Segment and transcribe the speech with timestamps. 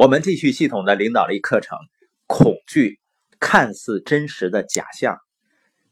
[0.00, 1.76] 我们继续系统的领导力课程，
[2.26, 2.98] 恐惧
[3.38, 5.18] 看似真实的假象。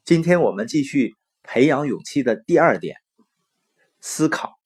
[0.02, 2.96] 今天我们继续培养勇气的第二点，
[4.00, 4.58] 思考。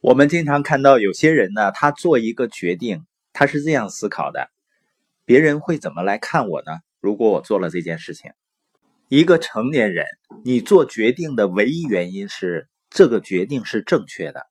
[0.00, 4.50] 我们经常看到有些人呢，他做一个决定，他是这样思考的：
[5.24, 6.80] 别人会怎么来看我呢？
[6.98, 8.32] 如果我做了这件事情，
[9.06, 10.04] 一个成年人，
[10.44, 14.48] 你做决定的唯一原因是这个决定是正确的，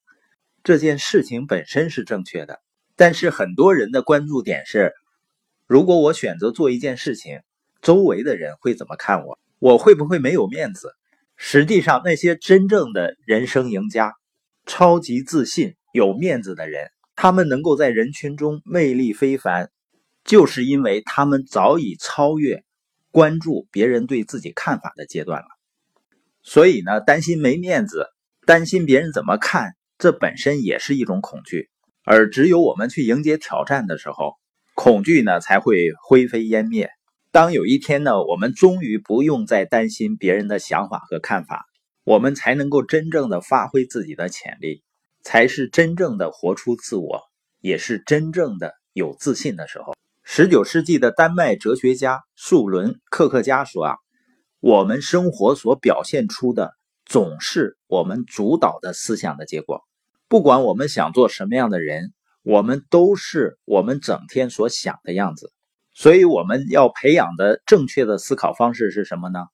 [0.64, 2.62] 这件事情本身是正确的。
[2.98, 4.92] 但是很多人的关注点是：
[5.68, 7.42] 如果我选择做一件事情，
[7.82, 9.40] 周围的人会怎么看我？
[9.60, 10.92] 我会不会没有面子？
[11.36, 14.16] 实际上，那些真正的人生赢家、
[14.66, 19.70] 超级自信、有面子的人，他们能够在人群中魅力非凡，
[20.26, 22.64] 就是因为他们早已超越
[23.12, 25.48] 关注别人对自己看法的阶段了。
[26.42, 28.08] 所以呢，担心没面子，
[28.48, 31.70] 担心别人怎么看，这本身也是一种恐惧。
[32.10, 34.36] 而只有我们去迎接挑战的时候，
[34.76, 36.90] 恐惧呢才会灰飞烟灭。
[37.34, 41.66] 当有一天呢，我们终于不用再担心别人的想法和看法，
[42.06, 44.84] 我们才能够真正的发挥自己的潜力，
[45.22, 47.24] 才是真正的活出自我，
[47.60, 49.94] 也是真正的有自信的时候。
[50.24, 53.96] 十九世纪的丹麦哲学家树伦·克克加说：“啊，
[54.62, 56.72] 我们生活所表现出的，
[57.04, 59.82] 总是我们主导的思想的结果。”
[60.30, 62.12] 不管我们想做什么样的人，
[62.44, 65.54] 我们都是我们整天所想的样子。
[65.94, 69.46] 所以我们要培养的正确的思考方式是什么呢？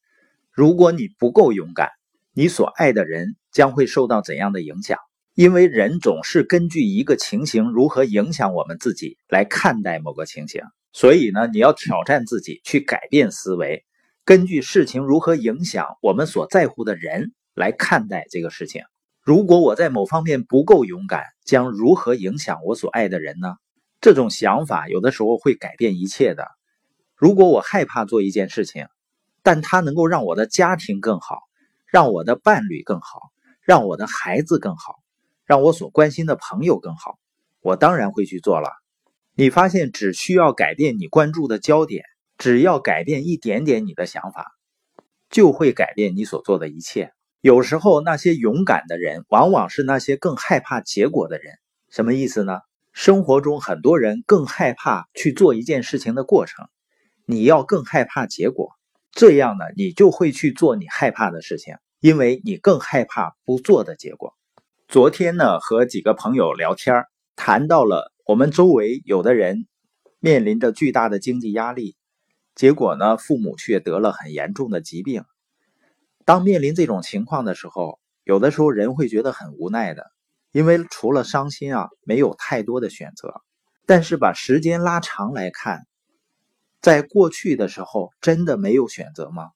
[0.51, 1.89] 如果你不够勇敢，
[2.33, 4.97] 你所爱的人将会受到怎样的影响？
[5.35, 10.61] 因为人总是根据一个情形如何影响我们自己来看待某个情形。
[10.91, 13.85] 所以呢，你要挑战自己去改变思维，
[14.25, 18.83] 根据事情如何影响我们所在乎的人来看待这个事情。
[19.23, 23.55] 如果我在某方面不够勇敢，将如何影响我所爱的人呢？
[24.01, 26.45] 这种想法有的时候会改变一切的。
[27.15, 28.87] 如果我害怕做一件事情，
[29.41, 31.39] 但它能够让我的家庭更好，
[31.85, 33.31] 让我的伴侣更好，
[33.61, 34.95] 让我的孩子更好，
[35.45, 37.17] 让我所关心的朋友更好，
[37.61, 38.73] 我当然会去做了。
[39.35, 42.03] 你发现，只需要改变你关注的焦点，
[42.37, 44.51] 只要改变一点点你的想法，
[45.29, 47.13] 就会改变你所做的一切。
[47.43, 51.55] 有时候，那些勇敢的人，往往是那些更害怕结果的人。
[51.89, 52.61] 什么意思呢？
[52.93, 56.69] 生活中很多人更害怕去做一件事情的过程，
[57.25, 58.69] 你要更害怕结果，
[59.11, 64.33] 这样呢，你就会去做你害怕的事情，因为你更害怕不做的结果。
[64.87, 67.03] 昨天呢，和几个朋友聊天，
[67.35, 69.67] 谈到了我们周围有的人
[70.21, 71.97] 面临着巨大的经济压力，
[72.55, 75.25] 结果呢，父母却得了很严重的疾病。
[76.25, 80.11] 当面临这种情况的时候，有的时候人会觉得很无奈的，
[80.51, 83.41] 因为除了伤心啊，没有太多的选择。
[83.85, 85.85] 但是把时间拉长来看，
[86.81, 89.49] 在过去的时候，真的没有选择吗？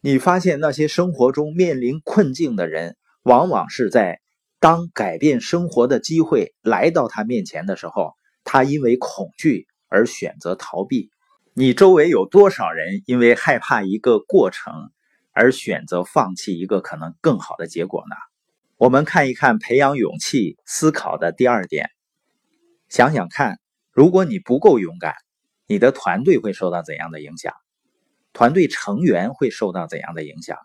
[0.00, 4.20] 你发现那些生活中面临困境的人，往往是在
[4.58, 11.10] 当改变生活的机会来到他面前的时候，他因为恐惧而选择逃避。
[11.52, 14.72] 你周围有多少人因为害怕一个过程？
[15.34, 18.14] 而选择放弃一个可能更好的结果呢？
[18.76, 21.90] 我们看一看培养勇气思考的第二点。
[22.88, 23.58] 想想看，
[23.90, 25.14] 如果你不够勇敢，
[25.66, 27.52] 你的团队会受到怎样的影响？
[28.32, 30.56] 团队成员会受到怎样的影响？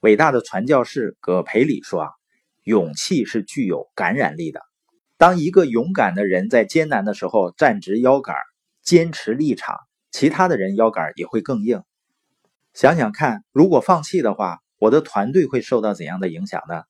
[0.00, 2.10] 伟大的传教士葛培里说：“啊，
[2.62, 4.60] 勇气是具有感染力的。
[5.16, 8.36] 当一个勇敢的人在艰难的时候站直腰杆，
[8.82, 9.76] 坚持立场，
[10.12, 11.82] 其他的人腰杆也会更硬。”
[12.78, 16.84] 想想看，如果放弃的话，我的团队会受到怎样的影响呢？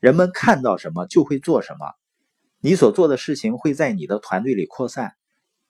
[0.00, 1.92] 人们看到什么就会做什么，
[2.62, 5.12] 你所做的事情会在你的团队里扩散。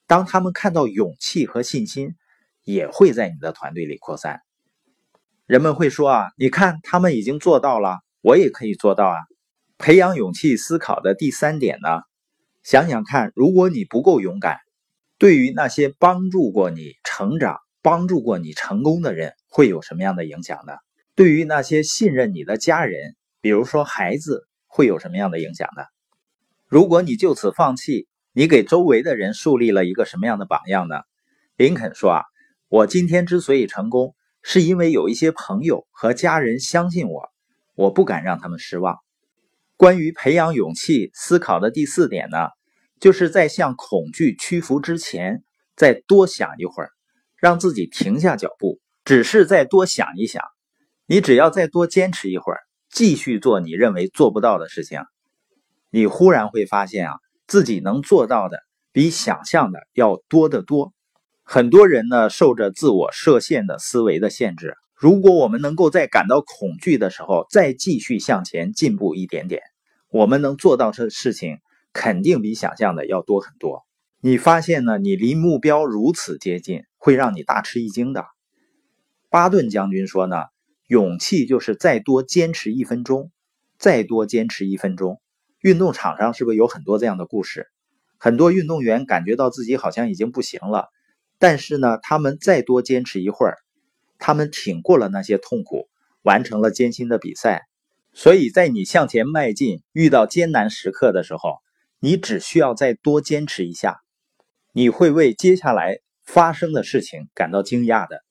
[0.07, 2.15] 当他们看到勇气和信心，
[2.63, 4.43] 也会在你的团队里扩散。
[5.47, 9.17] 人们会说啊，你看他们已经做到了，我也可以做到啊。
[9.77, 12.03] 培养勇气思考的第三点呢？
[12.63, 14.61] 想想看，如果你不够勇敢，
[15.19, 17.59] 对于那些帮助过你成长。
[17.83, 20.73] 帮助过你成功的人会有什么样的影响呢？
[21.15, 25.83] 对于那些信任你的家人，比如说孩子，会有什么样的影响呢？
[26.69, 31.03] 如果你就此放弃，你给周围的人树立了一个什么样的榜样呢？
[31.57, 32.23] 林肯说：“啊，
[32.69, 37.29] 我今天之所以成功，是因为有一些朋友和家人相信我，
[37.75, 38.97] 我不敢让他们失望。”
[39.77, 42.49] 关于培养勇气思考的第四点呢，
[43.01, 45.43] 就是在向恐惧屈服之前，
[45.77, 46.91] 再多想一会儿。
[47.43, 50.45] 让自己停下脚步，只是再多想一想。
[51.07, 55.01] 你只要再多坚持一会儿，继续做你认为做不到的事情，
[55.91, 57.15] 你忽然会发现啊，
[57.49, 58.61] 自己能做到的
[58.93, 60.93] 比想象的要多得多。
[61.43, 64.77] 很多人呢，受着自我设限的思维的限制。
[64.95, 69.63] 如果我们能够在感到恐惧的时候，再继续向前进步一点点，
[70.11, 71.59] 我们能做到的事情，
[71.93, 73.83] 肯定比想象的要多很多。
[74.21, 74.97] 你发现呢？
[74.99, 78.27] 你离目标如此接近，会让你大吃一惊的。
[79.29, 80.37] 巴顿将军说呢，
[80.87, 83.33] 勇气就是再多坚持一分钟，
[83.77, 85.21] 再多坚持一分钟。
[85.59, 87.67] 运动场上是不是有很多这样的故事？
[88.19, 90.91] 很多运动员感觉到自己好像已经不行了。
[91.41, 93.59] 但是呢，他们再多坚持一会儿，
[94.21, 95.89] 他们挺过了那些痛苦，
[96.23, 97.63] 完成了艰辛的比赛。
[98.13, 101.57] 所以在你向前迈进、遇到艰难时刻的时候，
[101.99, 104.03] 你只需要再多坚持一下，
[104.73, 105.99] 你会为接下来
[106.33, 108.23] 发生的事情感到惊讶的。